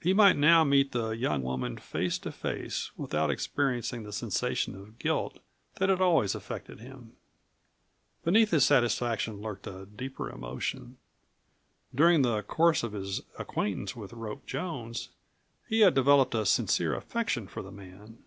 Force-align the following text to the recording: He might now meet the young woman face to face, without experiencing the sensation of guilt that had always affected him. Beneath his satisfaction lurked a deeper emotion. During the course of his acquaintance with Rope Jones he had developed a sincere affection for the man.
He 0.00 0.14
might 0.14 0.36
now 0.36 0.62
meet 0.62 0.92
the 0.92 1.10
young 1.10 1.42
woman 1.42 1.76
face 1.76 2.18
to 2.18 2.30
face, 2.30 2.92
without 2.96 3.32
experiencing 3.32 4.04
the 4.04 4.12
sensation 4.12 4.76
of 4.76 4.96
guilt 5.00 5.40
that 5.80 5.88
had 5.88 6.00
always 6.00 6.36
affected 6.36 6.78
him. 6.78 7.14
Beneath 8.22 8.52
his 8.52 8.64
satisfaction 8.64 9.40
lurked 9.40 9.66
a 9.66 9.86
deeper 9.86 10.30
emotion. 10.30 10.98
During 11.92 12.22
the 12.22 12.42
course 12.44 12.84
of 12.84 12.92
his 12.92 13.22
acquaintance 13.40 13.96
with 13.96 14.12
Rope 14.12 14.46
Jones 14.46 15.08
he 15.68 15.80
had 15.80 15.94
developed 15.94 16.36
a 16.36 16.46
sincere 16.46 16.94
affection 16.94 17.48
for 17.48 17.62
the 17.62 17.72
man. 17.72 18.18